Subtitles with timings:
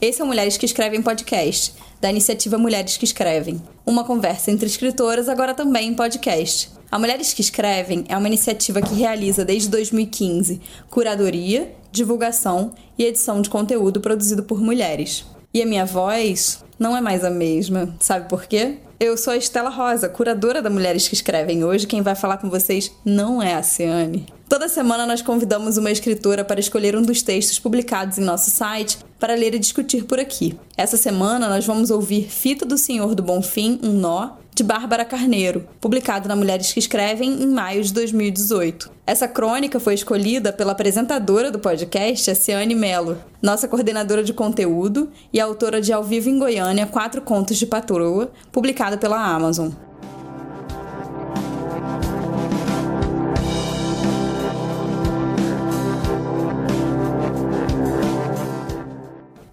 [0.00, 3.60] Esse é o Mulheres que Escrevem Podcast, da iniciativa Mulheres que Escrevem.
[3.84, 6.70] Uma conversa entre escritoras, agora também em podcast.
[6.88, 13.42] A Mulheres que Escrevem é uma iniciativa que realiza desde 2015 curadoria, divulgação e edição
[13.42, 15.26] de conteúdo produzido por mulheres.
[15.52, 18.78] E a minha voz não é mais a mesma, sabe por quê?
[19.00, 21.62] Eu sou a Estela Rosa, curadora da Mulheres que Escrevem.
[21.62, 24.26] Hoje quem vai falar com vocês não é a Ciane.
[24.48, 28.98] Toda semana nós convidamos uma escritora para escolher um dos textos publicados em nosso site
[29.16, 30.58] para ler e discutir por aqui.
[30.76, 35.68] Essa semana nós vamos ouvir Fita do Senhor do Bonfim, Um Nó, de Bárbara Carneiro,
[35.80, 38.90] publicado na Mulheres que Escrevem em maio de 2018.
[39.06, 45.12] Essa crônica foi escolhida pela apresentadora do podcast, a Ciane Mello, nossa coordenadora de conteúdo
[45.32, 49.70] e autora de Ao Vivo em Goiânia, Quatro Contos de Patroa, publicada pela Amazon.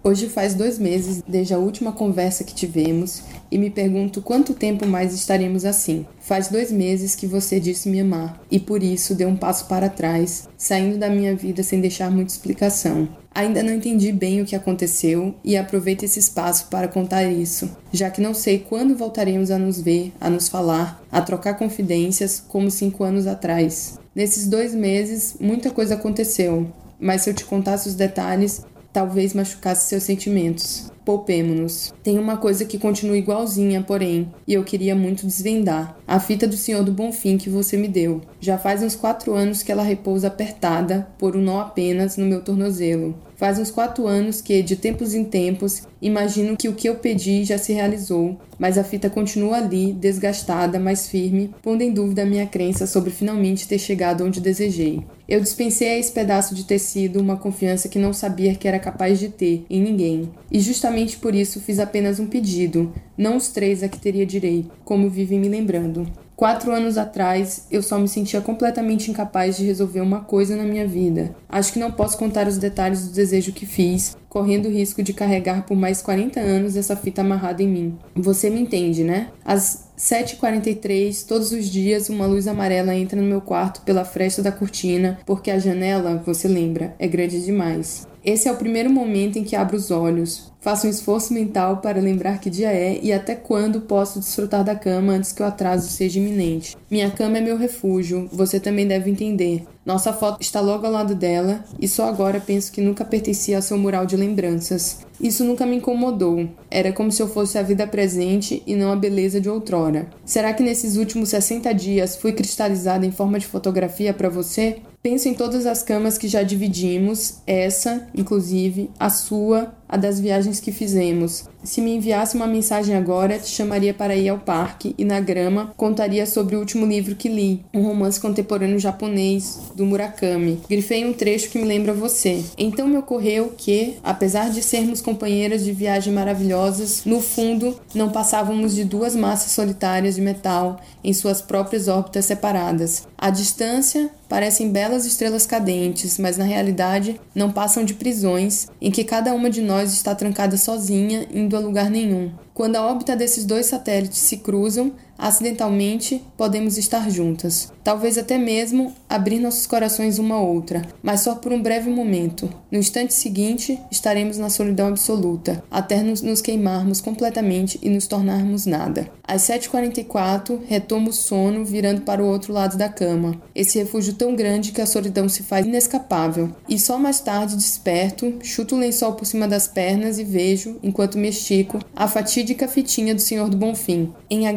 [0.06, 4.86] Hoje faz dois meses desde a última conversa que tivemos e me pergunto quanto tempo
[4.86, 6.06] mais estaremos assim.
[6.20, 9.88] Faz dois meses que você disse me amar e por isso deu um passo para
[9.88, 13.08] trás, saindo da minha vida sem deixar muita explicação.
[13.34, 18.08] Ainda não entendi bem o que aconteceu e aproveito esse espaço para contar isso, já
[18.08, 22.70] que não sei quando voltaremos a nos ver, a nos falar, a trocar confidências como
[22.70, 23.98] cinco anos atrás.
[24.14, 28.62] Nesses dois meses, muita coisa aconteceu, mas se eu te contasse os detalhes,
[28.96, 30.90] talvez machucasse seus sentimentos.
[31.04, 31.92] Poupemo-nos.
[32.02, 35.98] Tem uma coisa que continua igualzinha, porém, e eu queria muito desvendar.
[36.08, 38.22] A fita do Senhor do Bonfim que você me deu.
[38.40, 42.40] Já faz uns quatro anos que ela repousa apertada, por um nó apenas, no meu
[42.40, 43.14] tornozelo.
[43.36, 47.44] Faz uns quatro anos que, de tempos em tempos, imagino que o que eu pedi
[47.44, 52.26] já se realizou, mas a fita continua ali, desgastada, mas firme, pondo em dúvida a
[52.26, 55.04] minha crença sobre finalmente ter chegado onde desejei.
[55.28, 59.18] Eu dispensei a esse pedaço de tecido uma confiança que não sabia que era capaz
[59.18, 60.30] de ter em ninguém.
[60.50, 64.70] E justamente por isso fiz apenas um pedido, não os três a que teria direito,
[64.82, 66.06] como vivem me lembrando.
[66.36, 70.86] Quatro anos atrás, eu só me sentia completamente incapaz de resolver uma coisa na minha
[70.86, 71.34] vida.
[71.48, 75.14] Acho que não posso contar os detalhes do desejo que fiz, correndo o risco de
[75.14, 77.98] carregar por mais 40 anos essa fita amarrada em mim.
[78.14, 79.28] Você me entende, né?
[79.42, 84.52] Às 7h43, todos os dias, uma luz amarela entra no meu quarto pela fresta da
[84.52, 88.06] cortina, porque a janela, você lembra, é grande demais.
[88.26, 90.52] Esse é o primeiro momento em que abro os olhos.
[90.60, 94.74] Faço um esforço mental para lembrar que dia é e até quando posso desfrutar da
[94.74, 96.76] cama antes que o atraso seja iminente.
[96.90, 99.62] Minha cama é meu refúgio, você também deve entender.
[99.84, 103.62] Nossa foto está logo ao lado dela e só agora penso que nunca pertencia ao
[103.62, 105.06] seu mural de lembranças.
[105.20, 106.48] Isso nunca me incomodou.
[106.68, 110.08] Era como se eu fosse a vida presente e não a beleza de outrora.
[110.24, 114.78] Será que nesses últimos 60 dias fui cristalizada em forma de fotografia para você?
[115.06, 120.60] Penso em todas as camas que já dividimos, essa, inclusive, a sua, a das viagens
[120.60, 121.48] que fizemos.
[121.62, 125.72] Se me enviasse uma mensagem agora, te chamaria para ir ao parque e na grama
[125.76, 130.60] contaria sobre o último livro que li, um romance contemporâneo japonês do Murakami.
[130.68, 132.44] Grifei um trecho que me lembra você.
[132.56, 138.74] Então me ocorreu que, apesar de sermos companheiras de viagem maravilhosas, no fundo não passávamos
[138.74, 143.06] de duas massas solitárias de metal em suas próprias órbitas separadas.
[143.18, 149.04] À distância, parecem belas estrelas cadentes, mas na realidade não passam de prisões em que
[149.04, 152.32] cada uma de nós está trancada sozinha, indo a lugar nenhum.
[152.54, 157.72] Quando a órbita desses dois satélites se cruzam, acidentalmente podemos estar juntas.
[157.82, 162.48] Talvez até mesmo abrir nossos corações uma a outra, mas só por um breve momento.
[162.70, 168.66] No instante seguinte, estaremos na solidão absoluta, até nos, nos queimarmos completamente e nos tornarmos
[168.66, 169.08] nada.
[169.22, 173.40] Às 7h44, retomo o sono, virando para o outro lado da cama.
[173.54, 176.50] Esse refúgio tão grande que a solidão se faz inescapável.
[176.68, 181.18] E só mais tarde desperto, chuto o lençol por cima das pernas e vejo, enquanto
[181.18, 184.12] me estico, a fatídica fitinha do Senhor do Bonfim.
[184.30, 184.52] Em A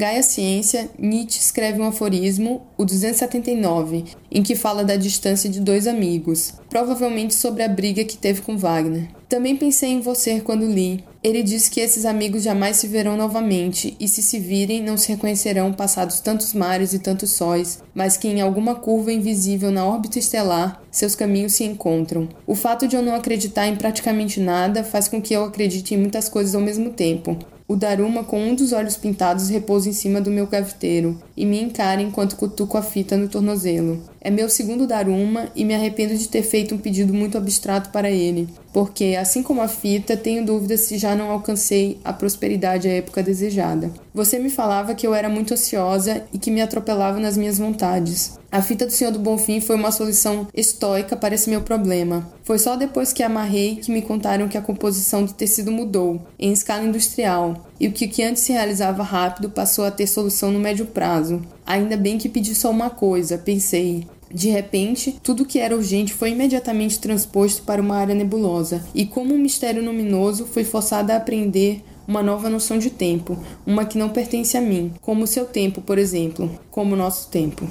[0.49, 5.85] Gaia Ciência, Nietzsche escreve um aforismo, o 279, em que fala da distância de dois
[5.85, 9.09] amigos, provavelmente sobre a briga que teve com Wagner.
[9.27, 11.03] Também pensei em você quando li.
[11.23, 15.09] Ele diz que esses amigos jamais se verão novamente e, se se virem, não se
[15.09, 20.17] reconhecerão passados tantos mares e tantos sóis, mas que em alguma curva invisível na órbita
[20.17, 22.27] estelar seus caminhos se encontram.
[22.47, 25.97] O fato de eu não acreditar em praticamente nada faz com que eu acredite em
[25.97, 27.37] muitas coisas ao mesmo tempo.
[27.69, 31.61] O Daruma, com um dos olhos pintados, repousa em cima do meu gaveteiro e me
[31.61, 34.01] encara enquanto cutuco a fita no tornozelo.
[34.21, 38.09] É meu segundo Daruma e me arrependo de ter feito um pedido muito abstrato para
[38.09, 38.49] ele.
[38.71, 43.23] porque, assim como a fita, tenho dúvidas se já não alcancei a prosperidade à época
[43.23, 43.91] desejada.
[44.13, 48.37] Você me falava que eu era muito ansiosa e que me atropelava nas minhas vontades.
[48.51, 52.31] A fita do Senhor do Bonfim foi uma solução estoica para esse meu problema.
[52.43, 56.51] Foi só depois que amarrei que me contaram que a composição do tecido mudou, em
[56.51, 60.85] escala industrial, e o que antes se realizava rápido passou a ter solução no médio
[60.85, 61.41] prazo.
[61.65, 64.05] Ainda bem que pedi só uma coisa, pensei.
[64.31, 69.33] De repente, tudo que era urgente foi imediatamente transposto para uma área nebulosa, e como
[69.33, 74.09] um mistério luminoso, fui forçada a aprender uma nova noção de tempo, uma que não
[74.09, 77.67] pertence a mim, como o seu tempo, por exemplo, como o nosso tempo.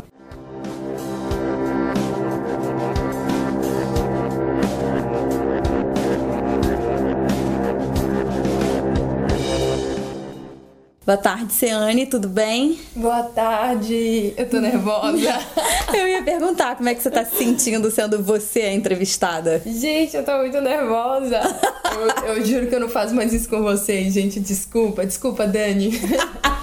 [11.08, 12.78] Boa tarde, Ceane, tudo bem?
[12.94, 15.40] Boa tarde, eu tô nervosa.
[15.96, 19.62] eu ia perguntar como é que você tá se sentindo sendo você a entrevistada.
[19.64, 21.40] Gente, eu tô muito nervosa.
[22.26, 24.38] eu, eu juro que eu não faço mais isso com vocês, gente.
[24.38, 25.92] Desculpa, desculpa, Dani.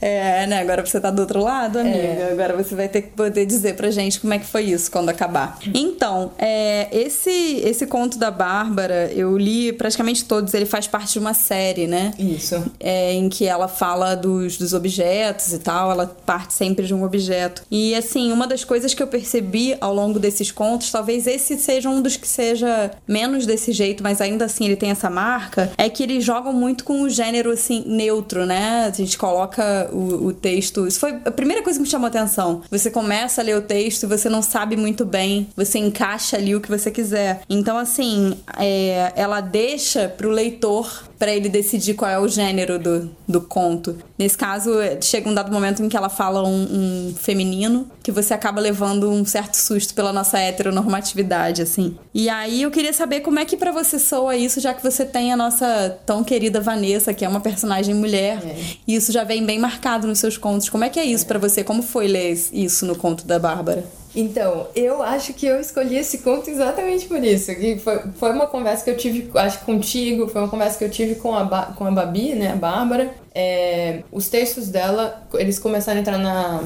[0.00, 0.60] É, né?
[0.60, 1.96] Agora você tá do outro lado, amiga.
[1.96, 2.32] É.
[2.32, 5.08] Agora você vai ter que poder dizer pra gente como é que foi isso quando
[5.08, 5.58] acabar.
[5.74, 7.30] Então, é, esse,
[7.64, 10.54] esse conto da Bárbara, eu li praticamente todos.
[10.54, 12.12] Ele faz parte de uma série, né?
[12.18, 12.62] Isso.
[12.78, 15.90] É, em que ela fala dos, dos objetos e tal.
[15.90, 17.62] Ela parte sempre de um objeto.
[17.70, 21.88] E, assim, uma das coisas que eu percebi ao longo desses contos, talvez esse seja
[21.88, 25.88] um dos que seja menos desse jeito, mas ainda assim ele tem essa marca, é
[25.88, 28.86] que eles jogam muito com o gênero, assim, neutro, né?
[28.86, 30.86] A gente coloca o, o texto.
[30.86, 32.62] Isso foi a primeira coisa que me chamou atenção.
[32.70, 36.54] Você começa a ler o texto e você não sabe muito bem, você encaixa ali
[36.54, 37.42] o que você quiser.
[37.48, 43.10] Então, assim, é, ela deixa pro leitor para ele decidir qual é o gênero do,
[43.28, 43.98] do conto.
[44.18, 44.70] Nesse caso,
[45.02, 46.62] chega um dado momento em que ela fala um,
[47.10, 51.94] um, feminino, que você acaba levando um certo susto pela nossa heteronormatividade, assim.
[52.14, 55.04] E aí eu queria saber como é que para você soa isso, já que você
[55.04, 58.56] tem a nossa tão querida Vanessa, que é uma personagem mulher, é.
[58.88, 60.70] e isso já vem bem marcado nos seus contos.
[60.70, 61.28] Como é que é isso é.
[61.28, 61.62] para você?
[61.62, 63.84] Como foi ler isso no conto da Bárbara?
[64.14, 67.54] Então, eu acho que eu escolhi esse conto exatamente por isso.
[67.54, 70.90] Que foi, foi uma conversa que eu tive, acho contigo, foi uma conversa que eu
[70.90, 71.46] tive com a,
[71.76, 76.62] com a Babi, né, a Bárbara, é, os textos dela, eles começaram a entrar na,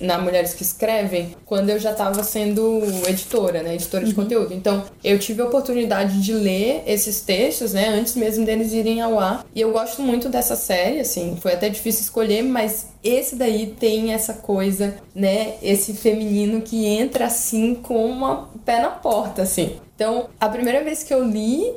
[0.00, 3.74] na Mulheres que Escrevem quando eu já estava sendo editora, né?
[3.74, 4.24] Editora de uhum.
[4.24, 4.52] conteúdo.
[4.52, 7.88] Então, eu tive a oportunidade de ler esses textos, né?
[7.88, 9.46] Antes mesmo deles irem ao ar.
[9.54, 11.38] E eu gosto muito dessa série, assim.
[11.40, 15.54] Foi até difícil escolher, mas esse daí tem essa coisa, né?
[15.62, 19.76] Esse feminino que entra assim com uma pé na porta, assim.
[19.98, 21.74] Então, a primeira vez que eu li,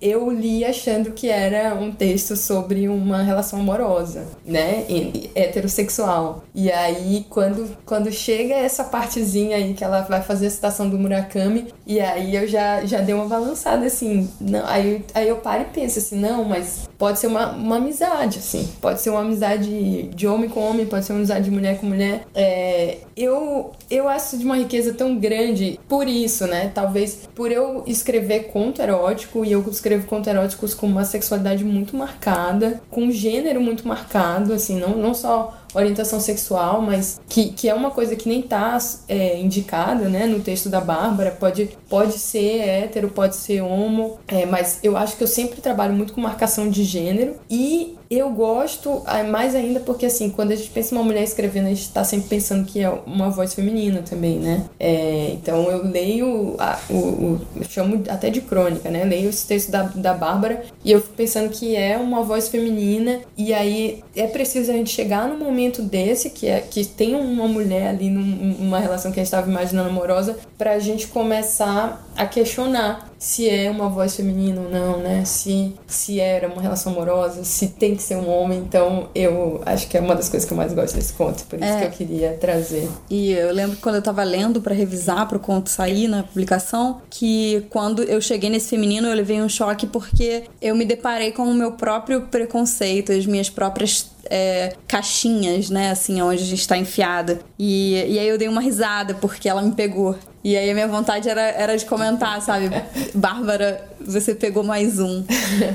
[0.00, 4.86] eu li achando que era um texto sobre uma relação amorosa, né?
[5.34, 6.44] Heterossexual.
[6.54, 10.98] E aí, quando, quando chega essa partezinha aí que ela vai fazer a citação do
[10.98, 14.30] Murakami, e aí eu já, já dei uma balançada assim.
[14.40, 18.38] Não, aí, aí eu paro e penso assim, não, mas pode ser uma, uma amizade,
[18.38, 18.66] assim.
[18.80, 21.84] Pode ser uma amizade de homem com homem, pode ser uma amizade de mulher com
[21.84, 22.24] mulher.
[22.34, 26.72] É, eu, eu acho de uma riqueza tão grande por isso, né?
[26.74, 31.96] Talvez por eu escrever conto erótico, e eu escrevo conto eróticos com uma sexualidade muito
[31.96, 37.68] marcada, com um gênero muito marcado, assim, não, não só orientação sexual, mas que, que
[37.68, 38.78] é uma coisa que nem tá
[39.08, 44.46] é, indicada, né, no texto da Bárbara, pode, pode ser hétero, pode ser homo, é,
[44.46, 49.02] mas eu acho que eu sempre trabalho muito com marcação de gênero e eu gosto
[49.06, 51.88] ah, mais ainda porque, assim, quando a gente pensa em uma mulher escrevendo, a gente
[51.88, 54.66] tá sempre pensando que é uma voz feminina também, né?
[54.78, 59.04] É, então eu leio, a, o, o, eu chamo até de crônica, né?
[59.04, 63.20] Leio esse texto da, da Bárbara e eu fico pensando que é uma voz feminina
[63.36, 67.46] e aí é preciso a gente chegar num momento desse, que, é, que tem uma
[67.46, 73.10] mulher ali numa relação que a gente estava imaginando amorosa, pra gente começar a questionar
[73.18, 75.24] se é uma voz feminina ou não, né?
[75.24, 78.58] Se, se era uma relação amorosa, se tem que ser um homem.
[78.58, 81.56] Então, eu acho que é uma das coisas que eu mais gosto desse conto, por
[81.56, 81.80] isso é.
[81.80, 82.88] que eu queria trazer.
[83.08, 86.24] E eu lembro que quando eu tava lendo para revisar para o conto sair na
[86.24, 91.30] publicação, que quando eu cheguei nesse feminino, eu levei um choque porque eu me deparei
[91.30, 95.90] com o meu próprio preconceito, as minhas próprias é, caixinhas, né?
[95.90, 97.40] Assim, onde a gente tá enfiada.
[97.58, 100.16] E, e aí eu dei uma risada porque ela me pegou.
[100.44, 102.68] E aí a minha vontade era, era de comentar, sabe?
[103.14, 105.24] Bárbara, você pegou mais um.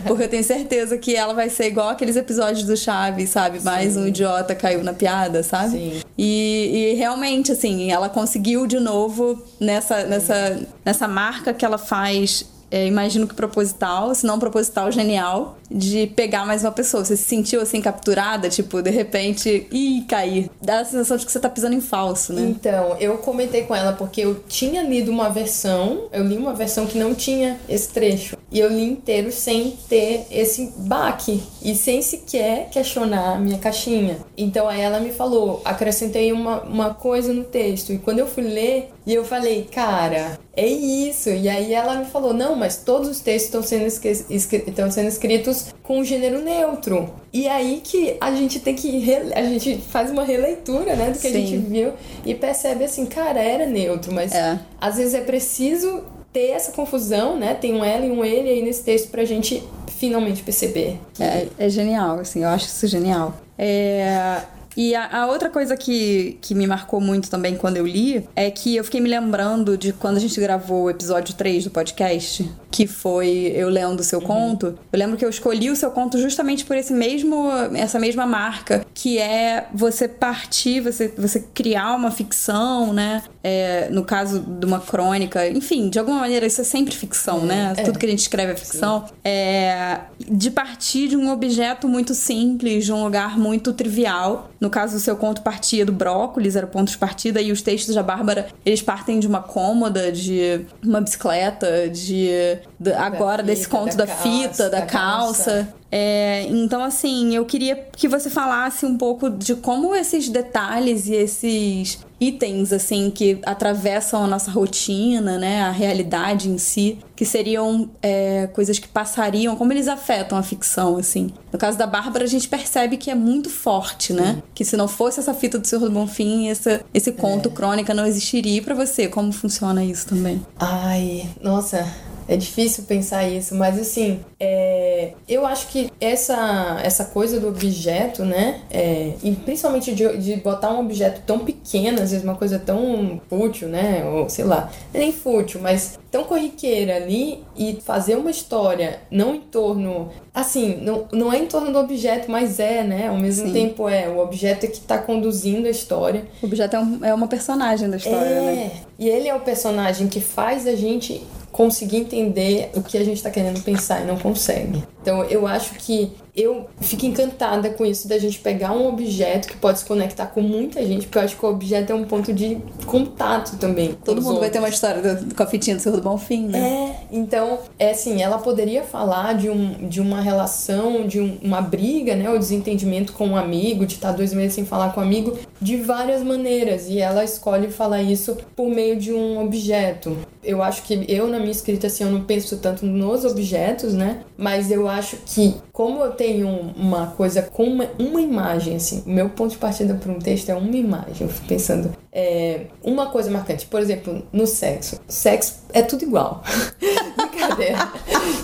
[0.06, 3.62] Porque eu tenho certeza que ela vai ser igual aqueles episódios do Chaves, sabe?
[3.62, 4.00] Mais Sim.
[4.00, 5.72] um idiota caiu na piada, sabe?
[5.72, 6.02] Sim.
[6.18, 12.46] E, e realmente, assim, ela conseguiu de novo nessa, nessa, nessa marca que ela faz
[12.70, 17.04] é, imagino que proposital, se não proposital, genial, de pegar mais uma pessoa.
[17.04, 20.50] Você se sentiu assim capturada, tipo, de repente, ih, cair.
[20.62, 22.42] Dá a sensação de que você tá pisando em falso, né?
[22.42, 26.86] Então, eu comentei com ela porque eu tinha lido uma versão, eu li uma versão
[26.86, 28.38] que não tinha esse trecho.
[28.52, 34.18] E eu li inteiro sem ter esse baque e sem sequer questionar a minha caixinha.
[34.38, 37.92] Então aí ela me falou, acrescentei uma, uma coisa no texto.
[37.92, 41.30] E quando eu fui ler, e eu falei, cara, é isso.
[41.30, 45.74] E aí ela me falou, não, mas todos os textos estão sendo, estão sendo escritos
[45.82, 47.10] com gênero neutro.
[47.32, 49.02] E aí que a gente tem que.
[49.34, 51.38] A gente faz uma releitura, né, do que Sim.
[51.38, 51.94] a gente viu
[52.26, 54.60] e percebe assim, cara, era neutro, mas é.
[54.82, 57.54] às vezes é preciso ter essa confusão, né?
[57.54, 59.64] Tem um ela e um ele aí nesse texto pra gente
[59.98, 61.00] finalmente perceber.
[61.14, 61.24] Que...
[61.24, 63.34] É, é genial, assim, eu acho isso genial.
[63.58, 64.42] É,
[64.78, 68.52] e a, a, outra coisa que, que me marcou muito também quando eu li é
[68.52, 72.48] que eu fiquei me lembrando de quando a gente gravou o episódio 3 do podcast,
[72.70, 74.26] que foi eu lendo o seu uhum.
[74.26, 74.78] conto.
[74.92, 78.86] Eu lembro que eu escolhi o seu conto justamente por esse mesmo, essa mesma marca,
[78.94, 83.24] que é você partir, você, você criar uma ficção, né?
[83.44, 87.74] É, no caso de uma crônica, enfim, de alguma maneira isso é sempre ficção, né?
[87.78, 87.84] É.
[87.84, 89.06] Tudo que a gente escreve é ficção.
[89.24, 94.52] É, de partir de um objeto muito simples, de um lugar muito trivial.
[94.60, 97.96] No caso, o seu conto partia do brócolis, era ponto de partida, e os textos
[97.96, 102.57] da Bárbara, eles partem de uma cômoda, de uma bicicleta, de,
[102.98, 105.52] agora fita, desse conto da, da fita, da, da calça.
[105.52, 105.78] calça.
[105.90, 111.14] É, então, assim, eu queria que você falasse um pouco de como esses detalhes e
[111.14, 117.90] esses itens, assim, que atravessam a nossa rotina, né, a realidade em si, que seriam
[118.02, 121.32] é, coisas que passariam, como eles afetam a ficção, assim.
[121.54, 124.42] No caso da Bárbara, a gente percebe que é muito forte, né?
[124.54, 127.52] Que se não fosse essa fita do Senhor do Bonfim, esse, esse conto, é.
[127.52, 128.62] crônica, não existiria.
[128.62, 130.46] para você, como funciona isso também?
[130.60, 131.88] Ai, nossa,
[132.28, 138.26] é difícil pensar isso, mas assim, é, eu acho que essa, essa coisa do objeto,
[138.26, 138.62] né?
[138.70, 143.22] É, e principalmente de, de botar um objeto tão pequeno, às vezes uma coisa tão
[143.30, 144.04] fútil, né?
[144.06, 149.42] Ou sei lá, nem fútil, mas tão corriqueira ali e fazer uma história não em
[149.42, 150.10] torno.
[150.34, 153.08] Assim, não, não é em torno do objeto, mas é, né?
[153.08, 153.54] Ao mesmo Sim.
[153.54, 154.08] tempo é.
[154.10, 156.26] O objeto é que tá conduzindo a história.
[156.42, 158.72] O objeto é, um, é uma personagem da história, é, né?
[159.00, 161.22] E ele é o personagem que faz a gente
[161.58, 164.84] conseguir entender o que a gente está querendo pensar e não consegue.
[165.02, 169.58] Então eu acho que eu fico encantada com isso da gente pegar um objeto que
[169.58, 172.32] pode se conectar com muita gente, porque eu acho que o objeto é um ponto
[172.32, 173.98] de contato também.
[174.06, 176.60] Todo mundo vai ter uma história do, do do Senhor do Bom Fim, né?
[176.60, 181.62] É, então, é assim, ela poderia falar de, um, de uma relação, de um, uma
[181.62, 185.04] briga, né, ou desentendimento com um amigo, de estar dois meses sem falar com um
[185.04, 190.18] amigo, de várias maneiras, e ela escolhe falar isso por meio de um objeto.
[190.44, 194.22] Eu acho que eu, na minha escrita, assim, eu não penso tanto nos objetos, né,
[194.38, 199.04] mas eu acho que, como eu tenho tenho uma coisa com uma, uma imagem, assim,
[199.06, 201.22] o meu ponto de partida para um texto é uma imagem.
[201.22, 205.00] Eu fico pensando, é, uma coisa marcante, por exemplo, no sexo.
[205.08, 206.44] Sexo é tudo igual.
[207.18, 207.92] Brincadeira.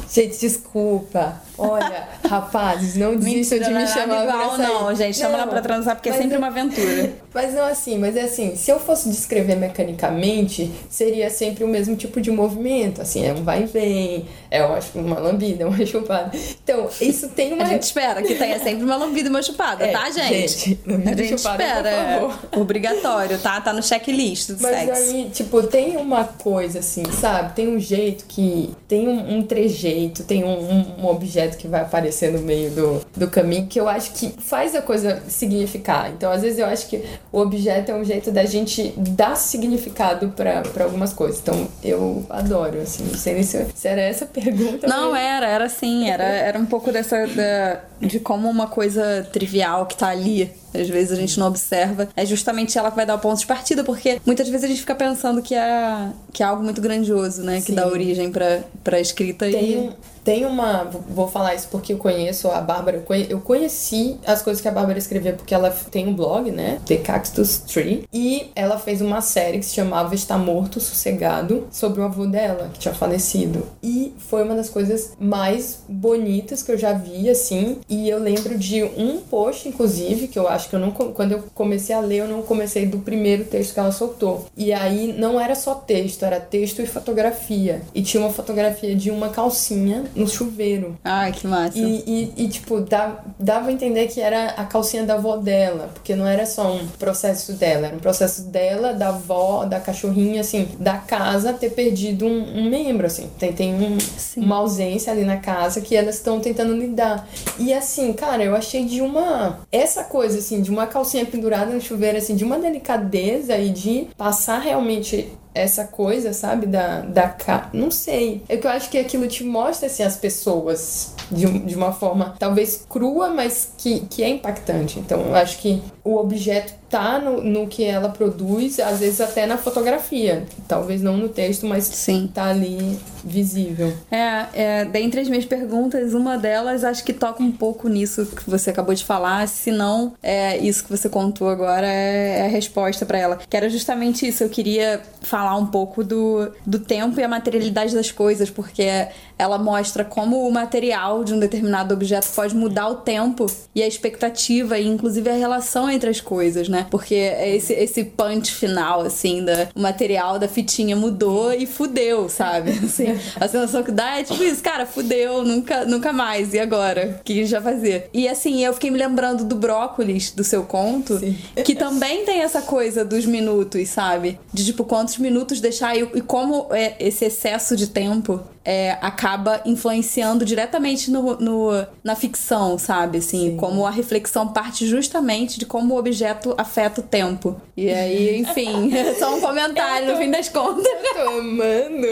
[0.10, 1.41] gente, desculpa.
[1.57, 5.17] Olha, rapazes, não desistam de me chamar igual, não, gente.
[5.17, 7.13] Chama ela pra transar porque é sempre uma aventura.
[7.33, 11.95] Mas não assim, mas é assim, se eu fosse descrever mecanicamente, seria sempre o mesmo
[11.95, 13.01] tipo de movimento.
[13.01, 16.31] Assim, é um vai e vem, é uma lambida, uma chupada.
[16.63, 17.63] Então, isso tem uma.
[17.63, 20.48] A gente espera que tenha sempre uma lambida e uma chupada, é, tá, gente?
[20.48, 21.89] gente a gente chupada, espera.
[21.89, 23.60] É obrigatório, tá?
[23.60, 25.01] Tá no checklist do mas sexo.
[25.01, 27.55] aí, tipo, tem uma coisa assim, sabe?
[27.55, 28.75] Tem um jeito que.
[28.88, 33.27] Tem um, um trejeito, tem um, um objeto que vai aparecer no meio do, do
[33.29, 36.12] caminho, que eu acho que faz a coisa significar.
[36.12, 40.29] Então, às vezes, eu acho que o objeto é um jeito da gente dar significado
[40.29, 41.39] para algumas coisas.
[41.39, 43.03] Então, eu adoro, assim.
[43.05, 44.88] Não sei se, se era essa a pergunta.
[44.88, 45.21] Não, mas...
[45.21, 46.09] era, era sim.
[46.09, 47.27] Era, era um pouco dessa.
[47.27, 52.09] Da, de como uma coisa trivial que tá ali às vezes a gente não observa,
[52.15, 54.79] é justamente ela que vai dar o ponto de partida, porque muitas vezes a gente
[54.79, 57.59] fica pensando que é, que é algo muito grandioso, né?
[57.59, 57.65] Sim.
[57.65, 59.45] Que dá origem pra, pra escrita.
[59.45, 59.91] Tem, e...
[60.23, 60.85] Tem uma.
[61.09, 63.03] Vou falar isso porque eu conheço a Bárbara.
[63.29, 66.79] Eu conheci as coisas que a Bárbara escrevia porque ela tem um blog, né?
[66.85, 68.07] The Cactus Tree.
[68.13, 72.69] E ela fez uma série que se chamava Está Morto, Sossegado, sobre o avô dela,
[72.73, 73.67] que tinha falecido.
[73.81, 77.77] E foi uma das coisas mais bonitas que eu já vi, assim.
[77.89, 80.91] E eu lembro de um post, inclusive, que eu acho que eu não.
[80.91, 84.45] Quando eu comecei a ler, eu não comecei do primeiro texto que ela soltou.
[84.55, 87.81] E aí não era só texto, era texto e fotografia.
[87.93, 90.98] E tinha uma fotografia de uma calcinha no chuveiro.
[91.03, 91.77] Ai, que massa.
[91.77, 95.89] E, e, e, tipo, dava, dava a entender que era a calcinha da avó dela,
[95.93, 100.41] porque não era só um processo dela, era um processo dela, da avó, da cachorrinha,
[100.41, 103.29] assim, da casa ter perdido um, um membro, assim.
[103.38, 103.98] Tem, tem um,
[104.38, 107.27] uma ausência ali na casa que elas estão tentando lidar.
[107.60, 109.60] E assim, cara, eu achei de uma.
[109.72, 114.08] Essa coisa, assim, de uma calcinha pendurada no chuveiro, assim, de uma delicadeza e de
[114.17, 117.36] passar realmente essa coisa, sabe, da, da
[117.74, 118.43] não sei.
[118.50, 122.36] É que eu acho que aquilo te mostra, assim, as pessoas de, de uma forma
[122.39, 125.00] talvez crua, mas que, que é impactante.
[125.00, 129.47] Então, eu acho que o objeto tá no, no que ela produz, às vezes até
[129.47, 130.45] na fotografia.
[130.67, 132.29] Talvez não no texto, mas Sim.
[132.31, 133.91] tá ali visível.
[134.12, 138.47] É, é, dentre as minhas perguntas, uma delas acho que toca um pouco nisso que
[138.47, 142.50] você acabou de falar, se não é isso que você contou agora é, é a
[142.50, 143.39] resposta para ela.
[143.50, 147.95] Que era justamente isso, eu queria falar um pouco do, do tempo e a materialidade
[147.95, 149.07] das coisas, porque
[149.43, 153.45] ela mostra como o material de um determinado objeto pode mudar o tempo
[153.75, 156.88] e a expectativa e inclusive a relação entre as coisas, né?
[156.89, 162.71] Porque esse, esse punch final, assim, da, o material da fitinha mudou e fudeu, sabe?
[162.83, 163.07] Assim,
[163.39, 167.17] a sensação que dá é tipo isso, cara, fudeu, nunca, nunca mais, e agora?
[167.19, 168.09] O que vai fazer?
[168.13, 171.35] E assim, eu fiquei me lembrando do brócolis, do seu conto, Sim.
[171.63, 174.39] que também tem essa coisa dos minutos, sabe?
[174.53, 179.62] De tipo, quantos minutos deixar e, e como é esse excesso de tempo é, acaba
[179.65, 183.17] influenciando diretamente no, no, na ficção, sabe?
[183.17, 183.58] Assim, Sim.
[183.58, 187.60] como a reflexão parte justamente de como o objeto afeta o tempo.
[187.75, 190.86] E aí, enfim, é só um comentário tô, no fim das contas.
[190.93, 192.08] Eu tô amando.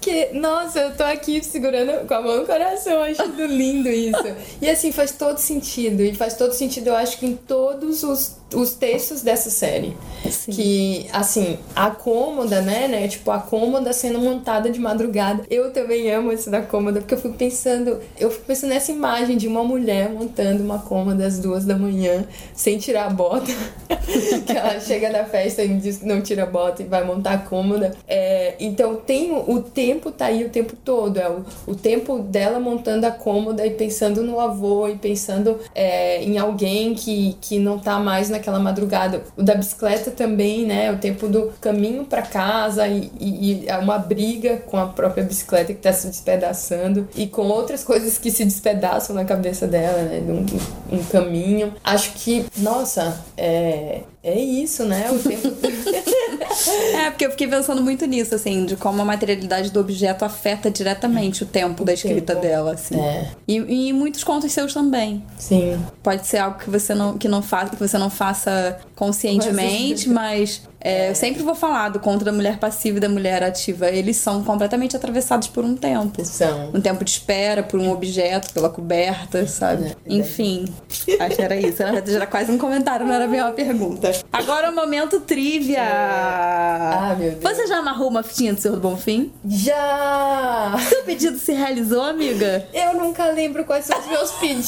[0.00, 4.24] que, nossa, eu tô aqui segurando com a mão no coração, achando lindo isso.
[4.60, 6.02] E assim, faz todo sentido.
[6.02, 9.96] E faz todo sentido, eu acho que em todos os os textos dessa série.
[10.30, 10.52] Sim.
[10.52, 13.08] Que, assim, a cômoda, né, né?
[13.08, 15.44] Tipo, a cômoda sendo montada de madrugada.
[15.50, 19.36] Eu também amo esse da cômoda, porque eu fico pensando, eu fico pensando nessa imagem
[19.36, 23.52] de uma mulher montando uma cômoda às duas da manhã, sem tirar a bota.
[24.46, 27.32] que ela chega na festa e diz que não tira a bota e vai montar
[27.32, 27.94] a cômoda.
[28.06, 31.18] É, então tem o, o tempo tá aí o tempo todo.
[31.18, 36.22] É o, o tempo dela montando a cômoda e pensando no avô e pensando é,
[36.22, 39.22] em alguém que, que não tá mais na naquela madrugada.
[39.36, 40.90] O da bicicleta também, né?
[40.90, 45.22] O tempo do caminho para casa e, e, e, é uma briga com a própria
[45.22, 50.02] bicicleta que tá se despedaçando e com outras coisas que se despedaçam na cabeça dela,
[50.02, 50.20] né?
[50.28, 51.72] Um, um caminho.
[51.84, 55.10] Acho que, nossa, é, é isso, né?
[55.10, 55.48] O tempo.
[56.94, 60.70] é, porque eu fiquei pensando muito nisso, assim, de como a materialidade do objeto afeta
[60.70, 62.46] diretamente o tempo o da escrita tempo.
[62.46, 62.98] dela, assim.
[62.98, 63.30] É.
[63.46, 65.24] E, e muitos contos seus também.
[65.38, 65.80] Sim.
[66.02, 70.62] Pode ser algo que você não, que não faça, que você não faça conscientemente, mas
[70.80, 73.88] é, eu sempre vou falar do conto da mulher passiva e da mulher ativa.
[73.88, 76.24] Eles são completamente atravessados por um tempo.
[76.24, 76.70] São.
[76.74, 79.88] Um tempo de espera, por um objeto, pela coberta, sabe?
[79.88, 80.72] É, Enfim,
[81.20, 81.82] acho que era isso.
[81.82, 84.12] Era, era quase um comentário, não era bem uma pergunta.
[84.32, 85.78] Agora o momento trivia.
[85.78, 85.82] É.
[85.82, 87.42] Ah, meu Deus.
[87.42, 89.32] Você já amarrou uma fitinha do Senhor do Bonfim?
[89.44, 90.76] Já!
[90.88, 92.66] Seu pedido se realizou, amiga?
[92.72, 94.66] Eu nunca lembro quais são os meus pedidos.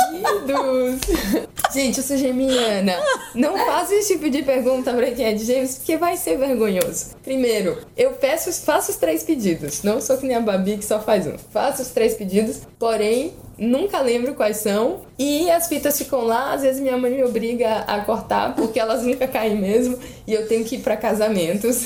[1.72, 2.94] Gente, eu sou gemiana.
[3.34, 7.14] Não faça esse tipo de pergunta pra quem é de gêmeos, porque vai ser vergonhoso.
[7.22, 9.82] Primeiro, eu peço, faço os três pedidos.
[9.82, 11.36] Não sou que nem a Babi que só faz um.
[11.52, 15.02] Faço os três pedidos, porém, nunca lembro quais são.
[15.18, 19.02] E as fitas ficam lá, às vezes minha mãe me obriga a cortar, porque elas
[19.02, 19.98] nunca caem mesmo.
[20.26, 21.84] E eu tenho que ir para casamentos.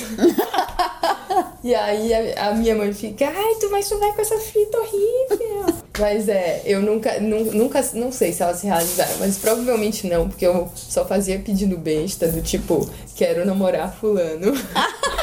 [1.63, 5.75] e aí a, minha mãe fica, ai, tu vai, vai com essa fita horrível.
[5.99, 10.47] Mas é, eu nunca, nunca, não sei se elas se realizaram, mas provavelmente não, porque
[10.47, 14.53] eu só fazia pedido besta, do tipo, quero namorar fulano.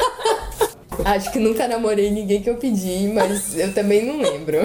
[1.04, 4.58] Acho que nunca namorei ninguém que eu pedi, mas eu também não lembro.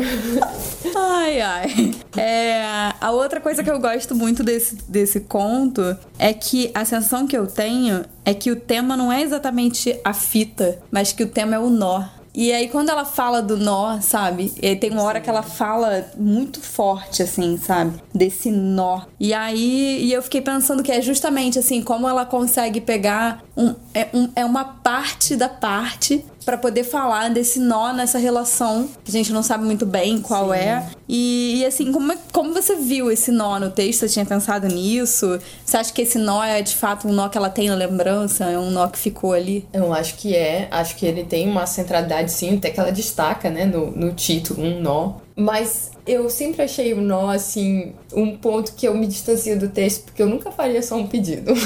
[0.95, 1.95] Ai, ai.
[2.17, 2.63] É,
[3.00, 7.38] a outra coisa que eu gosto muito desse, desse conto é que a sensação que
[7.38, 11.56] eu tenho é que o tema não é exatamente a fita, mas que o tema
[11.56, 12.06] é o nó.
[12.34, 14.54] E aí, quando ela fala do nó, sabe?
[14.62, 18.02] E tem uma hora que ela fala muito forte, assim, sabe?
[18.13, 19.02] Desse nó.
[19.20, 23.76] E aí, e eu fiquei pensando que é justamente assim, como ela consegue pegar um,
[23.94, 29.12] é, um, é uma parte da parte para poder falar desse nó nessa relação que
[29.12, 30.56] a gente não sabe muito bem qual Sim.
[30.56, 30.86] é.
[31.08, 34.00] E, e, assim, como, como você viu esse nó no texto?
[34.00, 35.39] Você tinha pensado nisso?
[35.65, 38.46] Você acha que esse nó é de fato um nó que ela tem na lembrança?
[38.46, 39.67] É um nó que ficou ali?
[39.74, 40.67] Eu acho que é.
[40.72, 44.64] Acho que ele tem uma centralidade, sim, até que ela destaca, né, no, no título,
[44.64, 45.14] um nó.
[45.36, 50.06] Mas eu sempre achei o nó, assim, um ponto que eu me distancio do texto,
[50.06, 51.54] porque eu nunca faria só um pedido.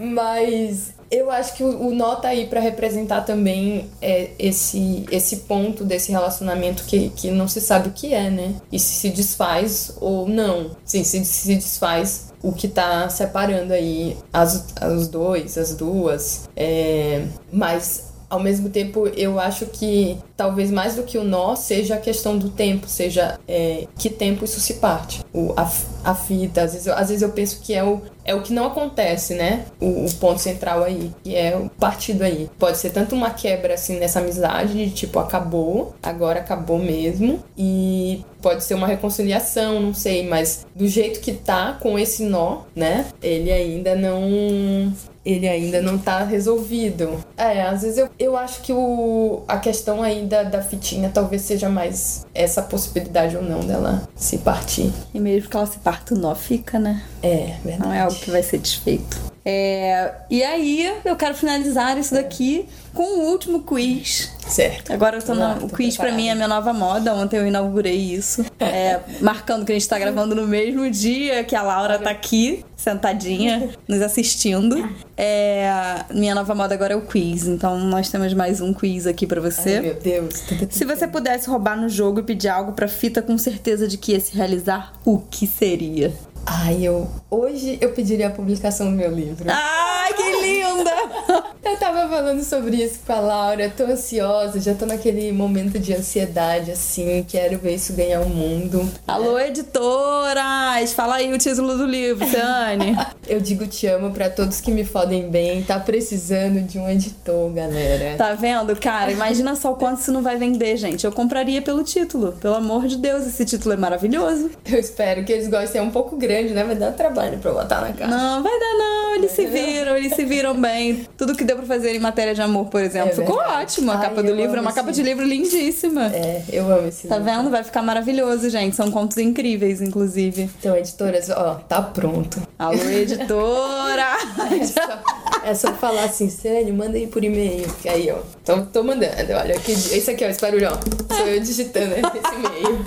[0.00, 5.38] Mas Eu acho que o, o nó tá aí pra representar também é, esse, esse
[5.38, 8.54] ponto desse relacionamento que, que não se sabe o que é, né?
[8.70, 10.72] E se se desfaz ou não.
[10.84, 14.66] Sim, se se desfaz o que tá separando aí as,
[14.96, 16.48] os dois, as duas.
[16.54, 21.94] É, mas ao mesmo tempo, eu acho que talvez mais do que o nó seja
[21.94, 25.24] a questão do tempo, seja é, que tempo isso se parte.
[25.32, 25.70] O, a,
[26.04, 28.52] a fita, às vezes, eu, às vezes eu penso que é o, é o que
[28.52, 29.64] não acontece, né?
[29.80, 32.50] O, o, ponto central aí, que é o partido aí.
[32.58, 38.24] Pode ser tanto uma quebra assim nessa amizade, de tipo, acabou, agora acabou mesmo, e
[38.42, 43.06] pode ser uma reconciliação, não sei, mas do jeito que tá com esse nó, né?
[43.22, 44.92] Ele ainda não
[45.28, 47.22] ele ainda não tá resolvido.
[47.36, 51.42] É, às vezes eu, eu acho que o, a questão aí da, da fitinha talvez
[51.42, 54.90] seja mais essa possibilidade ou não dela se partir.
[55.12, 57.02] E mesmo que ela se parta, o nó fica, né?
[57.22, 57.82] É, verdade.
[57.82, 59.18] Não é algo que vai ser desfeito.
[59.50, 64.30] É, e aí, eu quero finalizar isso daqui com o último quiz.
[64.46, 64.92] Certo.
[64.92, 67.14] Agora eu tô na, o quiz para mim é minha nova moda.
[67.14, 68.44] Ontem eu inaugurei isso.
[68.60, 72.62] É, marcando que a gente tá gravando no mesmo dia que a Laura tá aqui,
[72.76, 74.86] sentadinha, nos assistindo.
[75.16, 75.70] É,
[76.12, 77.46] minha nova moda agora é o quiz.
[77.46, 79.76] Então nós temos mais um quiz aqui para você.
[79.76, 80.44] Ai, meu Deus.
[80.70, 84.12] Se você pudesse roubar no jogo e pedir algo pra fita com certeza de que
[84.12, 86.12] ia se realizar, o que seria?
[86.50, 87.06] Ai, eu.
[87.30, 89.44] Hoje eu pediria a publicação do meu livro.
[89.50, 90.90] Ai, que linda!
[91.62, 93.68] eu tava falando sobre isso com a Laura.
[93.68, 97.22] tô ansiosa, já tô naquele momento de ansiedade, assim.
[97.28, 98.90] Quero ver isso ganhar o um mundo.
[99.06, 100.94] Alô, editoras!
[100.94, 102.96] Fala aí o título do livro, Ciane.
[103.28, 105.62] eu digo te amo pra todos que me fodem bem.
[105.62, 108.16] Tá precisando de um editor, galera.
[108.16, 109.12] Tá vendo, cara?
[109.12, 111.04] Imagina só o quanto isso não vai vender, gente.
[111.04, 112.32] Eu compraria pelo título.
[112.40, 114.50] Pelo amor de Deus, esse título é maravilhoso.
[114.64, 115.80] Eu espero que eles gostem.
[115.82, 116.64] É um pouco grande grande, né?
[116.64, 118.06] Vai dar trabalho pra botar na caixa.
[118.06, 119.14] Não, vai dar não.
[119.16, 121.06] Eles se viram, eles se viram bem.
[121.16, 123.90] Tudo que deu pra fazer em matéria de amor, por exemplo, é ficou ótimo.
[123.90, 126.06] A Ai, capa do livro é uma capa de livro lindíssima.
[126.14, 127.30] É, eu amo esse tá livro.
[127.30, 127.50] Tá vendo?
[127.50, 128.76] Vai ficar maravilhoso, gente.
[128.76, 130.48] São contos incríveis, inclusive.
[130.58, 132.40] Então, editoras, ó, tá pronto.
[132.58, 134.16] Alô, editora!
[134.60, 135.02] é, só,
[135.44, 137.68] é só falar assim, Célio, manda aí por e-mail.
[137.82, 139.14] Que aí, ó, tô, tô mandando.
[139.40, 140.78] Olha, aqui, esse aqui, ó, esse barulhão.
[141.08, 142.86] Sou eu digitando esse e-mail.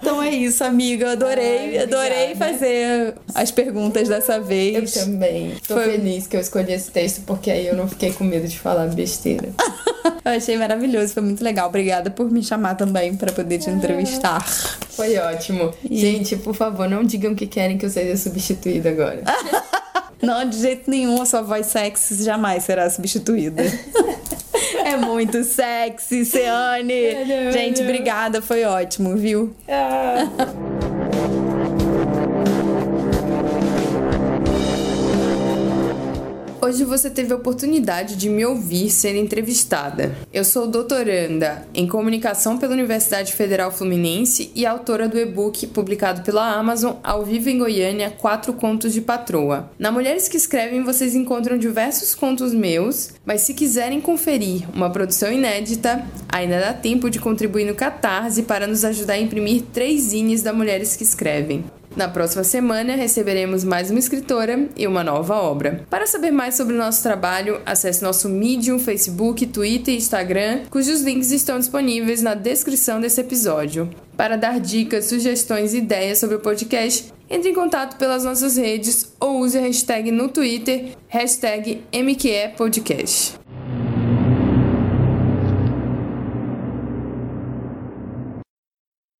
[0.00, 1.12] Então é isso, amiga.
[1.12, 4.96] Adorei, Ai, adorei fazer as perguntas dessa vez.
[4.96, 5.54] Eu também.
[5.66, 5.84] Tô Foi...
[5.84, 8.86] feliz que eu escolhi esse texto, porque aí eu não fiquei com medo de falar
[8.88, 9.48] besteira.
[10.24, 11.68] eu achei maravilhoso, foi muito legal.
[11.68, 14.46] Obrigada por me chamar também para poder te entrevistar.
[14.90, 15.72] Foi ótimo.
[15.88, 15.98] E...
[15.98, 19.22] Gente, por favor, não digam que querem que eu seja substituída agora.
[20.22, 23.62] não, de jeito nenhum, a sua voz sexy jamais será substituída.
[24.84, 27.52] É muito sexy, Ceane.
[27.52, 29.54] Gente, obrigada, foi ótimo, viu?
[29.68, 30.26] Ah.
[36.68, 40.14] Hoje você teve a oportunidade de me ouvir ser entrevistada.
[40.30, 46.46] Eu sou doutoranda em comunicação pela Universidade Federal Fluminense e autora do e-book publicado pela
[46.46, 49.70] Amazon Ao Vivo em Goiânia Quatro Contos de Patroa.
[49.78, 55.32] Na Mulheres que Escrevem vocês encontram diversos contos meus, mas se quiserem conferir uma produção
[55.32, 60.42] inédita, ainda dá tempo de contribuir no Catarse para nos ajudar a imprimir três zines
[60.42, 61.64] da Mulheres que Escrevem.
[61.98, 65.84] Na próxima semana receberemos mais uma escritora e uma nova obra.
[65.90, 71.00] Para saber mais sobre o nosso trabalho, acesse nosso Medium, Facebook, Twitter e Instagram, cujos
[71.00, 73.90] links estão disponíveis na descrição desse episódio.
[74.16, 79.12] Para dar dicas, sugestões e ideias sobre o podcast, entre em contato pelas nossas redes
[79.18, 83.47] ou use a hashtag no Twitter, hashtag MQEPodcast.